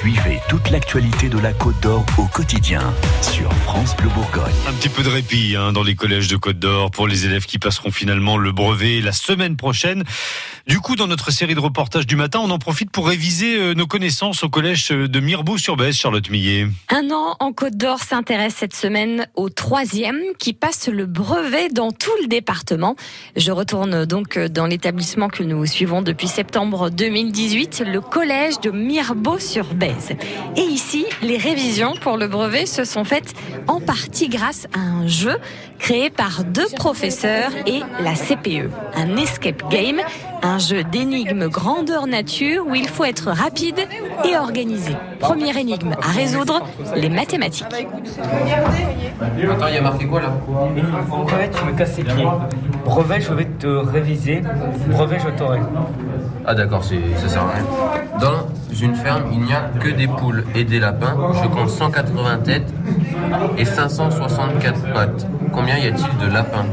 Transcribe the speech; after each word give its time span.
Suivez 0.00 0.40
toute 0.48 0.70
l'actualité 0.70 1.28
de 1.28 1.38
la 1.38 1.52
Côte 1.52 1.78
d'Or 1.82 2.06
au 2.16 2.24
quotidien 2.24 2.80
sur 3.20 3.52
France 3.52 3.94
Bleu 3.94 4.08
Bourgogne. 4.08 4.54
Un 4.66 4.72
petit 4.72 4.88
peu 4.88 5.02
de 5.02 5.10
répit 5.10 5.56
hein, 5.58 5.72
dans 5.72 5.82
les 5.82 5.94
collèges 5.94 6.26
de 6.26 6.38
Côte 6.38 6.58
d'Or 6.58 6.90
pour 6.90 7.06
les 7.06 7.26
élèves 7.26 7.44
qui 7.44 7.58
passeront 7.58 7.90
finalement 7.90 8.38
le 8.38 8.50
brevet 8.50 9.02
la 9.02 9.12
semaine 9.12 9.58
prochaine. 9.58 10.04
Du 10.66 10.80
coup, 10.80 10.96
dans 10.96 11.06
notre 11.06 11.30
série 11.30 11.54
de 11.54 11.60
reportages 11.60 12.06
du 12.06 12.16
matin, 12.16 12.40
on 12.42 12.48
en 12.48 12.58
profite 12.58 12.90
pour 12.90 13.08
réviser 13.08 13.58
euh, 13.58 13.74
nos 13.74 13.86
connaissances 13.86 14.42
au 14.42 14.48
collège 14.48 14.88
de 14.88 15.20
Mirbeau-sur-Bèze, 15.20 15.96
Charlotte 15.96 16.30
Millet. 16.30 16.66
Un 16.88 17.10
an 17.10 17.36
en 17.38 17.52
Côte 17.52 17.76
d'Or 17.76 17.98
s'intéresse 17.98 18.54
cette 18.56 18.74
semaine 18.74 19.28
au 19.34 19.50
troisième 19.50 20.18
qui 20.38 20.54
passe 20.54 20.88
le 20.88 21.04
brevet 21.04 21.68
dans 21.68 21.90
tout 21.90 22.08
le 22.22 22.26
département. 22.26 22.96
Je 23.36 23.52
retourne 23.52 24.06
donc 24.06 24.38
dans 24.38 24.64
l'établissement 24.64 25.28
que 25.28 25.42
nous 25.42 25.66
suivons 25.66 26.00
depuis 26.00 26.28
septembre 26.28 26.88
2018, 26.88 27.82
le 27.86 28.00
collège 28.00 28.60
de 28.60 28.70
Mirbeau-sur-Bèze. 28.70 29.89
Et 30.56 30.62
ici, 30.62 31.06
les 31.22 31.36
révisions 31.36 31.94
pour 32.00 32.16
le 32.16 32.28
brevet 32.28 32.66
se 32.66 32.84
sont 32.84 33.04
faites 33.04 33.34
en 33.66 33.80
partie 33.80 34.28
grâce 34.28 34.66
à 34.74 34.80
un 34.80 35.06
jeu 35.06 35.36
créé 35.78 36.10
par 36.10 36.44
deux 36.44 36.68
professeurs 36.76 37.50
et 37.66 37.80
la 38.02 38.14
CPE, 38.14 38.70
un 38.96 39.16
escape 39.16 39.68
game, 39.70 40.00
un 40.42 40.58
jeu 40.58 40.84
d'énigmes 40.84 41.48
grandeur 41.48 42.06
nature 42.06 42.66
où 42.66 42.74
il 42.74 42.88
faut 42.88 43.04
être 43.04 43.30
rapide 43.30 43.80
et 44.24 44.36
organisé. 44.36 44.94
Première 45.18 45.56
énigme 45.56 45.94
à 46.02 46.10
résoudre, 46.10 46.62
les 46.94 47.08
mathématiques. 47.08 47.66
Attends, 49.50 49.66
il 49.68 49.74
y 49.74 49.78
a 49.78 49.82
marqué 49.82 50.06
quoi 50.06 50.20
là? 50.20 50.32
Brevet, 51.08 51.50
tu 51.50 51.64
me 51.64 51.72
casses 51.72 51.96
les 51.96 52.04
pieds. 52.04 52.26
Brevet, 52.84 53.20
je 53.20 53.32
vais 53.32 53.46
te 53.46 53.66
réviser. 53.66 54.42
Brevet, 54.88 55.18
je 55.18 55.38
t'aurai. 55.38 55.60
Ah 56.46 56.54
d'accord, 56.54 56.84
ça 56.84 57.28
sert 57.28 57.42
à 57.42 57.52
rien. 57.52 57.64
Dans 58.20 58.46
une 58.74 58.94
ferme, 58.94 59.24
il 59.32 59.40
n'y 59.40 59.52
a 59.52 59.70
que 59.80 59.88
des 59.88 60.06
poules 60.06 60.44
et 60.54 60.64
des 60.64 60.80
lapins. 60.80 61.16
Je 61.42 61.48
compte 61.48 61.70
180 61.70 62.38
têtes 62.38 62.72
et 63.58 63.64
564 63.64 64.92
pattes. 64.92 65.26
Combien 65.52 65.78
y 65.78 65.88
a-t-il 65.88 66.26
de 66.28 66.32
lapins 66.32 66.66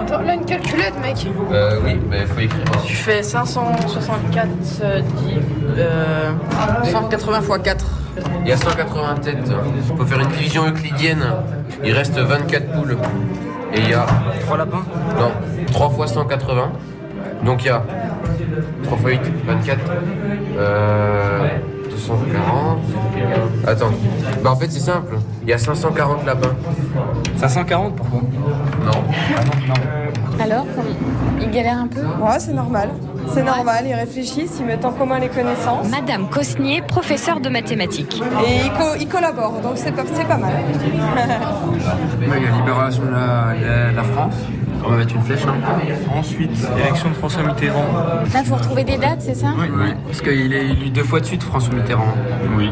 Attends, 0.00 0.20
là 0.20 0.34
une 0.34 0.44
calculette, 0.44 0.94
mec. 1.00 1.26
Euh 1.52 1.78
oui, 1.84 1.98
il 2.12 2.26
faut 2.26 2.40
écrire 2.40 2.64
Tu 2.84 2.94
fais 2.94 3.22
564 3.22 4.48
euh, 4.82 5.00
dit, 5.00 5.40
euh, 5.78 6.32
180 6.84 7.40
x 7.40 7.48
4. 7.64 7.86
Il 8.42 8.48
y 8.48 8.52
a 8.52 8.56
180 8.56 9.14
têtes. 9.16 9.36
Il 9.90 9.96
faut 9.96 10.04
faire 10.04 10.20
une 10.20 10.28
division 10.28 10.66
euclidienne. 10.66 11.24
Il 11.84 11.92
reste 11.92 12.18
24 12.18 12.72
poules. 12.72 12.96
Et 13.74 13.80
il 13.80 13.90
y 13.90 13.94
a... 13.94 14.06
3 14.44 14.56
lapins? 14.58 14.84
Non, 15.18 15.32
3 15.72 15.90
fois 15.90 16.06
180. 16.06 16.72
Donc 17.44 17.64
il 17.64 17.66
y 17.66 17.70
a 17.70 17.82
3 18.84 18.98
fois 18.98 19.10
8, 19.10 19.20
24. 19.46 19.78
Euh, 20.58 21.48
240. 21.90 22.78
Attends. 23.66 23.90
Bah 24.42 24.52
en 24.52 24.56
fait 24.56 24.70
c'est 24.70 24.80
simple. 24.80 25.16
Il 25.42 25.48
y 25.48 25.52
a 25.52 25.58
540 25.58 26.24
lapins. 26.26 26.54
540 27.36 27.96
pourquoi 27.96 28.20
Non. 28.84 29.02
Alors, 30.40 30.66
il 31.40 31.50
galère 31.50 31.78
un 31.78 31.86
peu? 31.86 32.00
Ouais, 32.00 32.38
c'est 32.38 32.52
normal. 32.52 32.90
C'est 33.32 33.42
normal, 33.44 33.84
ils 33.86 33.94
réfléchissent, 33.94 34.56
ils 34.58 34.66
mettent 34.66 34.84
en 34.84 34.90
commun 34.92 35.18
les 35.20 35.28
connaissances 35.28 35.88
Madame 35.88 36.28
Cosnier, 36.28 36.82
professeure 36.82 37.38
de 37.40 37.48
mathématiques. 37.48 38.20
et 38.46 38.56
ils, 38.66 38.72
co- 38.72 38.96
ils 38.98 39.06
collaborent, 39.06 39.60
donc 39.62 39.72
c'est 39.76 39.92
pas, 39.92 40.02
mal. 40.36 40.52
Il 42.20 42.28
y 42.28 42.46
a 42.46 42.50
libération 42.56 43.02
de 43.04 43.94
la 43.96 44.02
France. 44.02 44.34
On 44.84 44.90
va 44.90 44.96
mettre 44.96 45.14
une 45.14 45.22
flèche. 45.22 45.44
Hein. 45.46 45.54
Ensuite, 46.16 46.50
élection 46.78 47.08
de 47.10 47.14
François 47.14 47.42
Mitterrand. 47.42 47.84
Là, 48.34 48.44
faut 48.44 48.54
retrouver 48.56 48.84
des 48.84 48.96
dates, 48.96 49.20
c'est 49.22 49.34
ça 49.34 49.48
Oui. 49.58 49.92
Parce 50.06 50.20
qu'il 50.20 50.52
est 50.52 50.66
élu 50.66 50.90
deux 50.90 51.04
fois 51.04 51.20
de 51.20 51.24
suite, 51.26 51.42
François 51.42 51.74
Mitterrand. 51.74 52.14
Oui. 52.56 52.70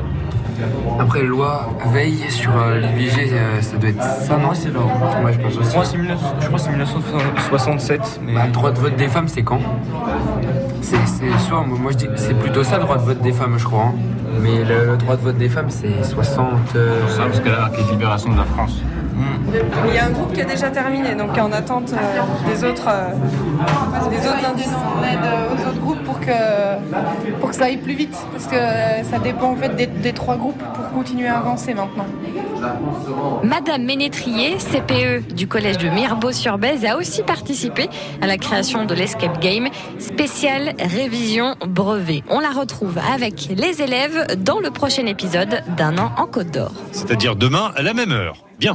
Après, 0.98 1.22
loi 1.22 1.70
veille 1.86 2.22
sur 2.28 2.50
euh, 2.54 2.80
l'IVG, 2.80 3.30
euh, 3.32 3.60
ça 3.62 3.76
doit 3.78 3.88
être 3.88 4.02
ça, 4.02 4.36
non? 4.36 4.50
C'est 4.52 4.68
là. 4.72 4.80
Moi, 5.22 5.32
je 5.32 5.38
pense 5.38 5.56
aussi. 5.56 5.64
Je 5.66 5.70
crois 5.70 5.82
que 5.84 5.88
c'est 5.88 5.96
19 5.96 6.18
je 6.40 6.46
crois 6.46 6.58
que 6.58 6.64
c'est 6.64 6.70
1967. 6.70 8.20
Mais... 8.22 8.34
Bah, 8.34 8.42
le 8.46 8.52
droit 8.52 8.70
de 8.70 8.78
vote 8.78 8.96
des 8.96 9.08
femmes, 9.08 9.28
c'est 9.28 9.42
quand? 9.42 9.60
C'est 10.82 10.96
c'est 11.06 11.38
soit, 11.46 11.62
moi 11.64 11.78
moi, 11.80 11.92
je 11.92 11.96
dis, 11.98 12.08
c'est 12.16 12.34
plutôt 12.38 12.62
ça 12.64 12.76
le 12.76 12.82
droit 12.84 12.96
de 12.98 13.02
vote 13.02 13.20
des 13.22 13.32
femmes, 13.32 13.54
je 13.58 13.64
crois. 13.64 13.84
hein. 13.84 13.94
Mais 14.42 14.62
le, 14.64 14.84
le 14.92 14.96
droit 14.98 15.16
de 15.16 15.22
vote 15.22 15.38
des 15.38 15.48
femmes, 15.48 15.70
c'est 15.70 16.04
60. 16.04 16.46
euh, 16.76 17.08
Ça, 17.08 17.22
parce 17.24 17.40
qu'elle 17.40 17.54
a 17.54 17.60
marqué 17.60 17.82
libération 17.90 18.30
de 18.32 18.36
la 18.38 18.44
France. 18.44 18.82
Il 19.88 19.94
y 19.94 19.98
a 19.98 20.06
un 20.06 20.10
groupe 20.10 20.32
qui 20.32 20.40
est 20.40 20.44
déjà 20.44 20.70
terminé, 20.70 21.14
donc 21.14 21.32
qui 21.32 21.38
est 21.38 21.42
en 21.42 21.52
attente 21.52 21.92
euh, 21.92 22.52
des 22.52 22.64
autres, 22.64 22.88
euh, 22.88 24.10
des 24.10 24.26
autres 24.28 24.46
indices. 24.48 24.68
On 24.98 25.04
aide 25.04 25.18
euh, 25.24 25.48
aux 25.54 25.68
autres 25.68 25.80
groupes 25.80 26.02
pour 26.04 26.20
que, 26.20 26.30
pour 27.40 27.50
que 27.50 27.54
ça 27.56 27.64
aille 27.64 27.78
plus 27.78 27.94
vite. 27.94 28.16
Parce 28.32 28.46
que 28.46 28.54
euh, 28.56 29.02
ça 29.04 29.18
dépend 29.18 29.50
en 29.50 29.56
fait 29.56 29.74
des, 29.74 29.86
des 29.86 30.12
trois 30.12 30.36
groupes 30.36 30.62
pour 30.74 30.90
continuer 30.90 31.28
à 31.28 31.38
avancer 31.38 31.74
maintenant. 31.74 32.06
Madame 33.42 33.84
Ménétrier, 33.84 34.56
CPE 34.58 35.34
du 35.34 35.48
collège 35.48 35.78
de 35.78 35.88
Mirbeau-sur-Bèze, 35.88 36.84
a 36.84 36.96
aussi 36.96 37.22
participé 37.22 37.88
à 38.20 38.26
la 38.26 38.36
création 38.36 38.84
de 38.84 38.94
l'Escape 38.94 39.40
Game 39.40 39.68
spéciale 39.98 40.74
révision 40.78 41.56
brevet. 41.66 42.22
On 42.28 42.40
la 42.40 42.50
retrouve 42.50 42.98
avec 43.12 43.48
les 43.56 43.82
élèves 43.82 44.36
dans 44.38 44.60
le 44.60 44.70
prochain 44.70 45.06
épisode 45.06 45.62
d'un 45.76 45.98
an 45.98 46.12
en 46.18 46.26
Côte 46.26 46.50
d'Or. 46.50 46.72
C'est-à-dire 46.92 47.34
demain 47.36 47.72
à 47.76 47.82
la 47.82 47.94
même 47.94 48.12
heure. 48.12 48.34
Bien. 48.58 48.74